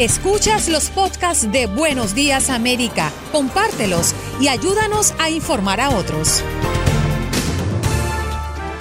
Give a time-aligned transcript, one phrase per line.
[0.00, 6.42] Escuchas los podcasts de Buenos Días América, compártelos y ayúdanos a informar a otros.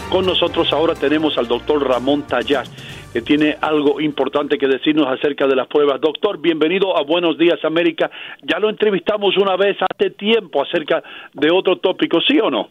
[0.10, 2.66] Con nosotros ahora tenemos al doctor Ramón Tallar,
[3.14, 6.02] que tiene algo importante que decirnos acerca de las pruebas.
[6.02, 8.10] Doctor, bienvenido a Buenos Días América.
[8.42, 12.70] Ya lo entrevistamos una vez hace tiempo acerca de otro tópico, ¿sí o no?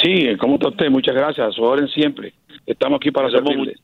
[0.00, 0.88] Sí, ¿cómo está usted?
[0.90, 1.56] Muchas gracias.
[1.56, 2.34] Su orden siempre.
[2.64, 3.74] Estamos aquí para servirle.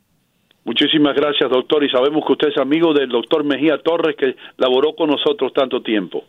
[0.69, 1.83] Muchísimas gracias, doctor.
[1.83, 5.81] Y sabemos que usted es amigo del doctor Mejía Torres, que laboró con nosotros tanto
[5.81, 6.25] tiempo.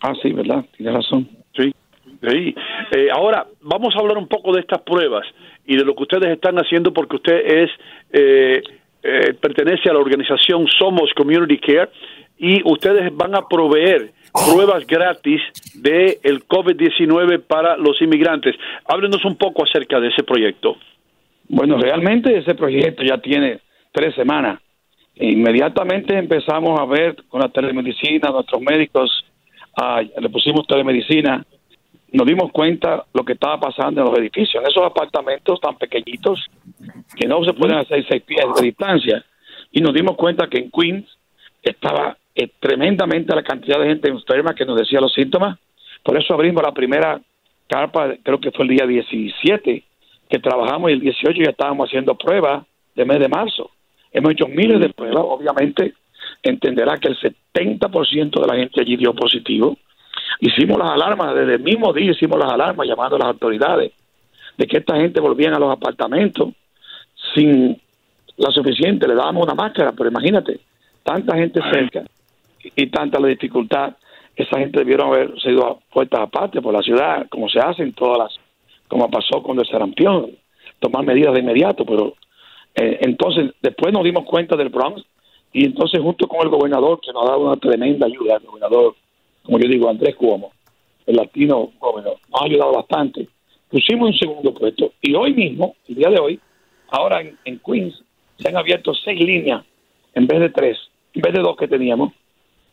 [0.00, 0.64] Ah, sí, ¿verdad?
[0.74, 1.28] Tiene razón.
[1.54, 1.70] Sí.
[2.22, 2.54] sí.
[2.92, 5.26] Eh, ahora, vamos a hablar un poco de estas pruebas
[5.66, 7.70] y de lo que ustedes están haciendo, porque usted es
[8.10, 8.62] eh,
[9.02, 11.90] eh, pertenece a la organización Somos Community Care
[12.38, 15.42] y ustedes van a proveer pruebas gratis
[15.74, 18.56] de el COVID-19 para los inmigrantes.
[18.86, 20.78] Háblenos un poco acerca de ese proyecto.
[21.50, 23.60] Bueno, realmente ese proyecto ya tiene
[23.94, 24.60] tres semanas.
[25.14, 29.24] inmediatamente empezamos a ver con la telemedicina, nuestros médicos
[29.76, 31.46] ah, le pusimos telemedicina,
[32.12, 36.44] nos dimos cuenta lo que estaba pasando en los edificios, en esos apartamentos tan pequeñitos
[37.14, 39.24] que no se pueden hacer seis pies de distancia.
[39.70, 41.08] Y nos dimos cuenta que en Queens
[41.62, 45.58] estaba eh, tremendamente la cantidad de gente enferma que nos decía los síntomas.
[46.02, 47.20] Por eso abrimos la primera
[47.68, 49.84] carpa, creo que fue el día 17,
[50.28, 53.70] que trabajamos y el 18 ya estábamos haciendo pruebas de mes de marzo.
[54.14, 55.94] Hemos hecho miles de pruebas, obviamente
[56.42, 59.76] entenderá que el 70% de la gente allí dio positivo.
[60.40, 63.92] Hicimos las alarmas, desde el mismo día hicimos las alarmas llamando a las autoridades
[64.56, 66.50] de que esta gente volvían a los apartamentos
[67.34, 67.76] sin
[68.36, 70.60] la suficiente, le dábamos una máscara, pero imagínate,
[71.02, 72.04] tanta gente cerca
[72.62, 73.94] y tanta la dificultad,
[74.36, 78.18] esa gente debieron haber sido a puertas aparte por la ciudad, como se hacen todas
[78.18, 78.36] las,
[78.86, 80.30] como pasó con el sarampión,
[80.78, 82.14] tomar medidas de inmediato, pero
[82.74, 85.02] eh, entonces después nos dimos cuenta del Bronx
[85.52, 88.94] y entonces junto con el gobernador, que nos ha dado una tremenda ayuda, el gobernador,
[89.42, 90.52] como yo digo, Andrés Cuomo,
[91.06, 93.28] el latino gobernador, nos ha ayudado bastante,
[93.70, 96.40] pusimos un segundo puesto y hoy mismo, el día de hoy,
[96.90, 98.02] ahora en Queens,
[98.38, 99.64] se han abierto seis líneas
[100.14, 100.78] en vez de tres,
[101.12, 102.12] en vez de dos que teníamos,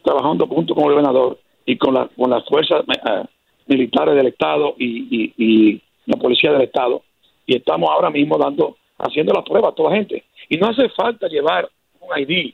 [0.03, 3.23] trabajando junto con el gobernador y con, la, con las fuerzas eh,
[3.67, 7.03] militares del Estado y, la policía del Estado.
[7.45, 10.23] Y estamos ahora mismo dando, haciendo la prueba a toda la gente.
[10.49, 11.69] Y no hace falta llevar
[11.99, 12.53] un ID.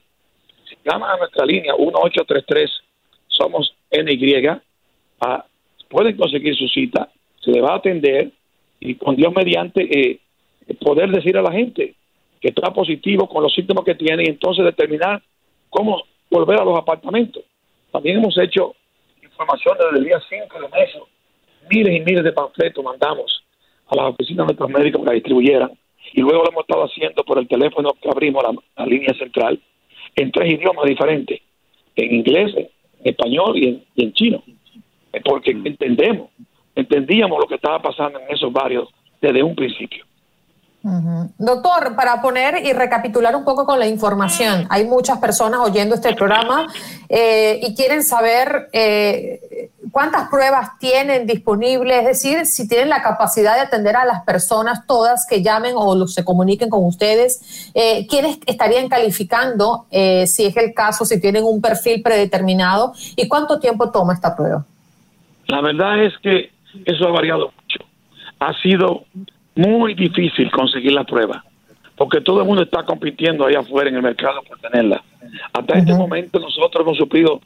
[0.67, 2.69] Si llaman a nuestra línea 1833,
[3.27, 4.47] somos NY,
[5.21, 5.45] ah,
[5.89, 7.09] pueden conseguir su cita,
[7.39, 8.31] se le va a atender
[8.79, 10.19] y con Dios mediante eh,
[10.79, 11.95] poder decir a la gente
[12.41, 15.21] que está positivo con los síntomas que tiene y entonces determinar
[15.69, 17.43] cómo volver a los apartamentos.
[17.91, 18.75] También hemos hecho
[19.23, 21.07] información desde el día 5 de marzo,
[21.69, 23.43] miles y miles de panfletos mandamos
[23.87, 25.71] a las oficinas de nuestros médicos que distribuyeran
[26.13, 29.59] y luego lo hemos estado haciendo por el teléfono que abrimos la, línea central
[30.15, 31.41] en tres idiomas diferentes,
[31.95, 32.69] en inglés, en
[33.03, 34.43] español y en, chino,
[35.23, 36.29] porque entendemos,
[36.75, 38.89] entendíamos lo que estaba pasando en esos barrios
[39.21, 40.05] desde un principio.
[41.37, 46.13] Doctor, para poner y recapitular un poco con la información, hay muchas personas oyendo este
[46.13, 46.65] programa
[47.09, 49.41] eh, y quieren saber eh,
[49.91, 54.85] cuántas pruebas tienen disponibles, es decir, si tienen la capacidad de atender a las personas
[54.87, 60.73] todas que llamen o se comuniquen con ustedes, eh, quiénes estarían calificando, si es el
[60.73, 64.65] caso, si tienen un perfil predeterminado y cuánto tiempo toma esta prueba.
[65.47, 66.51] La verdad es que
[66.85, 67.79] eso ha variado mucho.
[68.39, 69.03] Ha sido
[69.55, 71.43] muy difícil conseguir la prueba,
[71.95, 75.03] porque todo el mundo está compitiendo ahí afuera en el mercado por tenerla.
[75.51, 77.41] Hasta este momento nosotros hemos suplido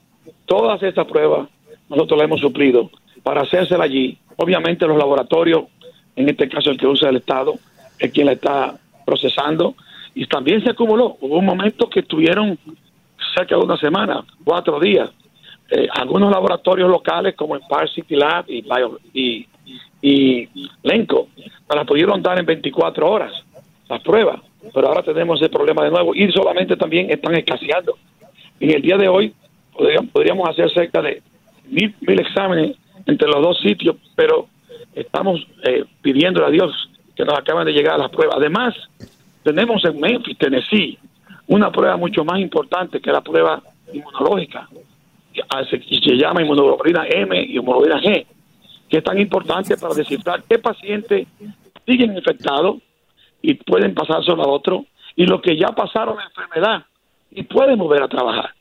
[0.45, 1.47] todas estas pruebas,
[1.91, 2.89] nosotros las hemos suplido
[3.23, 4.17] para hacérsela allí.
[4.37, 5.65] Obviamente los laboratorios,
[6.15, 7.55] en este caso el que usa el Estado,
[7.99, 8.75] es quien la está
[9.05, 9.75] procesando,
[10.15, 11.17] y también se acumuló.
[11.21, 12.57] Hubo un momento que estuvieron
[13.35, 15.09] cerca de una semana, cuatro días.
[15.69, 18.65] Eh, algunos laboratorios locales como en Park City Lab y,
[19.13, 19.47] y,
[20.01, 20.49] y
[20.83, 21.29] Lenco
[21.75, 23.31] la pudieron dar en 24 horas,
[23.89, 24.41] las pruebas,
[24.73, 27.97] pero ahora tenemos ese problema de nuevo y solamente también están escaseando.
[28.59, 29.33] En el día de hoy
[30.11, 31.21] podríamos, hacer cerca de
[31.71, 34.47] mil, exámenes entre los dos sitios, pero
[34.93, 36.71] estamos eh, pidiendo a Dios
[37.15, 38.35] que nos acaben de llegar las pruebas.
[38.37, 38.75] Además,
[39.43, 40.97] tenemos en Memphis, Tennessee,
[41.47, 44.67] una prueba mucho más importante que la prueba inmunológica,
[45.33, 48.25] que se llama inmunoglobulina M y inmunoglobulina G,
[48.89, 51.27] que es tan importante para descifrar qué paciente
[51.85, 52.77] siguen infectados
[53.41, 54.85] y pueden pasárselo a otro,
[55.15, 56.85] y los que ya pasaron la enfermedad
[57.31, 58.53] y pueden volver a trabajar.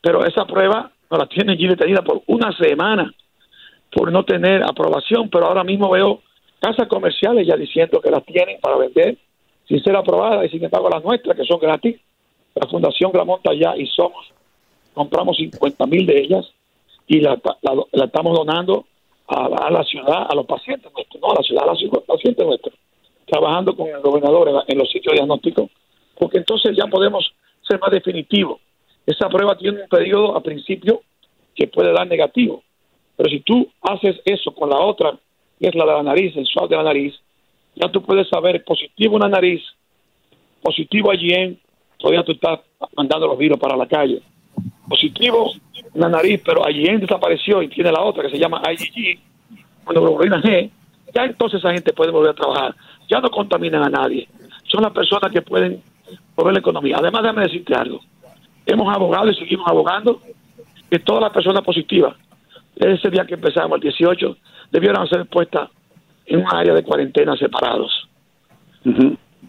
[0.00, 3.12] Pero esa prueba no la tienen allí detenida por una semana
[3.92, 6.20] por no tener aprobación, pero ahora mismo veo
[6.60, 9.16] casas comerciales ya diciendo que las tienen para vender
[9.66, 12.00] sin ser aprobadas y sin embargo las nuestras que son gratis,
[12.54, 14.32] la Fundación Gramonta ya y somos
[14.94, 16.46] compramos 50 mil de ellas
[17.06, 17.40] y la,
[17.92, 18.86] estamos donando
[19.26, 22.74] a, la ciudad, a los pacientes nuestros, no a la ciudad, a los pacientes nuestros,
[23.26, 25.70] trabajando con el gobernador en, los sitios diagnósticos,
[26.18, 27.32] porque entonces ya podemos
[27.66, 28.60] ser más definitivos.
[29.10, 31.02] Esa prueba tiene un periodo a principio
[31.56, 32.62] que puede dar negativo,
[33.16, 35.18] pero si tú haces eso con la otra,
[35.58, 37.14] que es la de la nariz, el swab de la nariz,
[37.74, 39.62] ya tú puedes saber positivo en la nariz,
[40.62, 41.58] positivo allí en,
[41.98, 42.60] todavía tú estás
[42.96, 44.22] mandando los virus para la calle.
[44.88, 45.50] Positivo
[45.92, 49.18] en la nariz, pero allí en desapareció y tiene la otra que se llama IgG,
[49.86, 50.70] monoglobulina G,
[51.12, 52.76] ya entonces esa gente puede volver a trabajar.
[53.08, 54.28] Ya no contaminan a nadie.
[54.68, 55.82] Son las personas que pueden
[56.36, 56.98] mover la economía.
[56.98, 58.00] Además, déjame decirte algo.
[58.70, 60.20] Hemos abogado y seguimos abogando
[60.88, 62.14] que todas las personas positivas,
[62.76, 64.36] desde ese día que empezamos, el 18,
[64.70, 65.70] debieran ser puestas
[66.24, 68.08] en un área de cuarentena separados.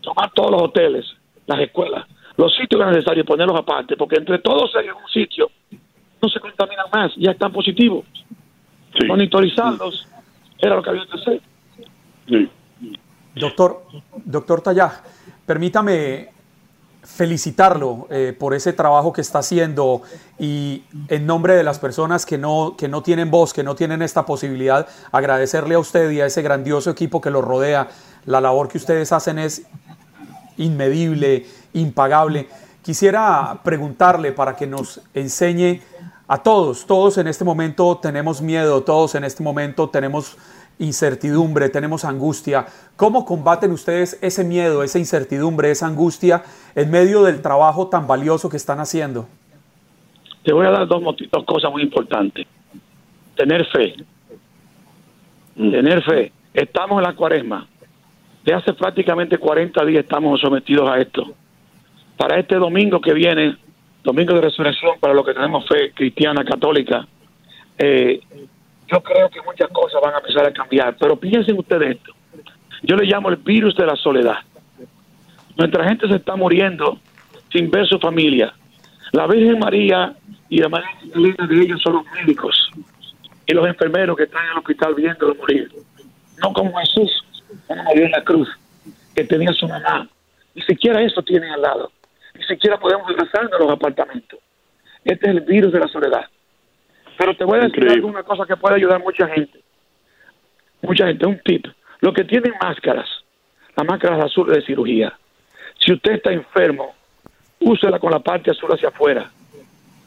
[0.01, 1.05] Tomar todos los hoteles,
[1.45, 5.51] las escuelas, los sitios necesarios, ponerlos aparte, porque entre todos en un sitio
[6.19, 8.05] no se contaminan más, ya están positivos.
[9.07, 10.07] Monitorizarlos
[10.57, 12.49] era lo que había que hacer.
[13.35, 13.83] Doctor,
[14.25, 14.91] doctor Tallá,
[15.45, 16.40] permítame
[17.03, 20.01] felicitarlo eh, por ese trabajo que está haciendo
[20.37, 24.01] y en nombre de las personas que no, que no tienen voz, que no tienen
[24.01, 27.89] esta posibilidad, agradecerle a usted y a ese grandioso equipo que lo rodea.
[28.25, 29.63] La labor que ustedes hacen es
[30.57, 32.47] inmedible, impagable.
[32.83, 35.81] Quisiera preguntarle para que nos enseñe
[36.27, 40.37] a todos, todos en este momento tenemos miedo, todos en este momento tenemos
[40.79, 42.65] incertidumbre, tenemos angustia.
[42.95, 46.43] ¿Cómo combaten ustedes ese miedo, esa incertidumbre, esa angustia
[46.75, 49.27] en medio del trabajo tan valioso que están haciendo?
[50.43, 52.47] Te voy a dar dos, dos cosas muy importantes.
[53.35, 53.95] Tener fe.
[55.55, 55.71] Mm.
[55.71, 56.31] Tener fe.
[56.53, 57.67] Estamos en la cuaresma.
[58.43, 61.33] De hace prácticamente 40 días estamos sometidos a esto.
[62.17, 63.55] Para este domingo que viene,
[64.03, 67.07] domingo de resurrección, para los que tenemos fe cristiana, católica,
[67.77, 68.19] eh,
[68.91, 69.69] yo creo que muchas
[70.01, 70.95] cosas van a empezar a cambiar.
[70.97, 72.13] Pero piensen ustedes esto.
[72.83, 74.39] Yo le llamo el virus de la soledad.
[75.57, 76.99] Nuestra gente se está muriendo
[77.51, 78.53] sin ver su familia.
[79.11, 80.15] La Virgen María
[80.49, 82.71] y la María de ellos son los médicos
[83.45, 85.69] y los enfermeros que están en el hospital viéndolo morir.
[86.41, 87.23] No como Jesús,
[87.67, 88.49] como murió en la cruz,
[89.13, 90.07] que tenía su mamá.
[90.55, 91.91] Ni siquiera eso tienen al lado.
[92.35, 94.39] Ni siquiera podemos regresar a los apartamentos.
[95.03, 96.25] Este es el virus de la soledad.
[97.17, 99.59] Pero te voy a decir alguna cosa que puede ayudar a mucha gente.
[100.81, 101.67] Mucha gente, un tip.
[101.99, 103.07] Los que tienen máscaras,
[103.75, 105.17] las máscaras azules de cirugía,
[105.79, 106.95] si usted está enfermo,
[107.59, 109.29] úsela con la parte azul hacia afuera,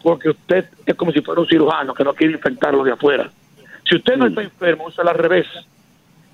[0.03, 3.31] porque usted es como si fuera un cirujano que no quiere infectarlo de afuera.
[3.89, 5.47] Si usted no está enfermo, úsela al revés,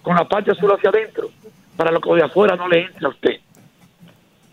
[0.03, 1.29] con la parte azul hacia adentro,
[1.77, 3.41] para lo que de afuera no le entre a usted.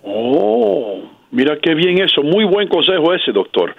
[0.03, 3.75] Oh, mira qué bien eso, muy buen consejo ese, doctor.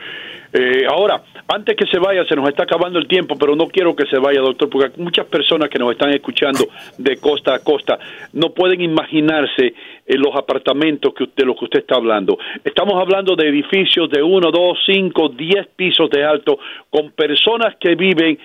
[0.53, 3.95] Eh, ahora, antes que se vaya, se nos está acabando el tiempo, pero no quiero
[3.95, 6.67] que se vaya, doctor, porque muchas personas que nos están escuchando
[6.97, 7.99] de costa a costa
[8.33, 9.75] no pueden imaginarse
[10.07, 12.39] en los apartamentos que de los que usted está hablando.
[12.65, 16.59] Estamos hablando de edificios de uno, dos, cinco, diez pisos de alto,
[16.91, 18.39] con personas que viven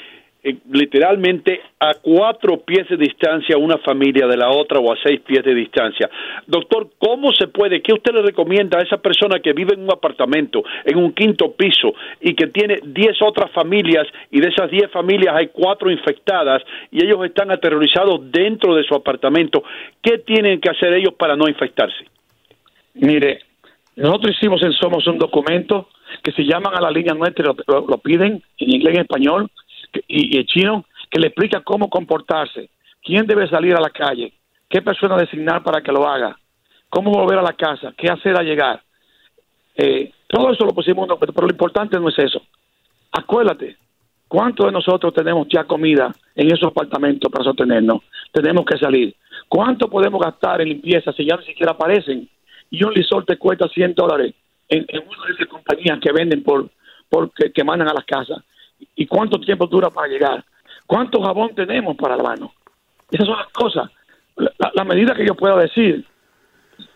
[0.45, 5.21] eh, literalmente a cuatro pies de distancia una familia de la otra o a seis
[5.21, 6.09] pies de distancia.
[6.47, 7.81] Doctor, ¿cómo se puede?
[7.81, 11.53] ¿Qué usted le recomienda a esa persona que vive en un apartamento, en un quinto
[11.53, 16.61] piso y que tiene diez otras familias y de esas diez familias hay cuatro infectadas
[16.91, 19.63] y ellos están aterrorizados dentro de su apartamento?
[20.01, 22.05] ¿Qué tienen que hacer ellos para no infectarse?
[22.95, 23.39] Mire,
[23.95, 25.87] nosotros hicimos en Somos un documento
[26.21, 29.49] que se llaman a la línea nuestra, lo, lo piden en inglés y en español,
[30.07, 32.69] y, el chino que le explica cómo comportarse,
[33.03, 34.33] quién debe salir a la calle,
[34.69, 36.37] qué persona designar para que lo haga,
[36.89, 38.81] cómo volver a la casa, qué hacer al llegar.
[39.75, 42.41] Eh, todo eso lo pusimos, pero lo importante no es eso.
[43.11, 43.77] Acuérdate,
[44.27, 48.01] ¿cuántos de nosotros tenemos ya comida en esos apartamentos para sostenernos?
[48.31, 49.15] Tenemos que salir.
[49.47, 52.27] ¿Cuánto podemos gastar en limpieza si ya ni siquiera aparecen?
[52.71, 54.33] Y un lisol te cuesta 100 dólares
[54.69, 56.67] en, una de esas compañías que venden por,
[57.09, 58.43] por que mandan a las casas
[58.95, 60.43] y cuánto tiempo dura para llegar,
[60.85, 62.53] cuánto jabón tenemos para la mano.
[63.11, 63.89] Esas son las cosas.
[64.73, 66.05] La, medida que yo pueda decir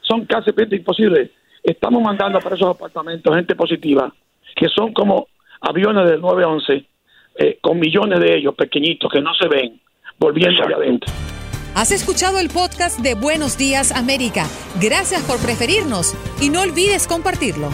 [0.01, 1.31] son casi imposibles.
[1.63, 4.11] Estamos mandando para esos apartamentos gente positiva,
[4.55, 5.27] que son como
[5.61, 6.85] aviones del 911,
[7.35, 9.79] eh, con millones de ellos pequeñitos que no se ven,
[10.17, 11.11] volviendo allá adentro.
[11.75, 14.45] Has escuchado el podcast de Buenos Días América.
[14.81, 17.69] Gracias por preferirnos y no olvides compartirlo.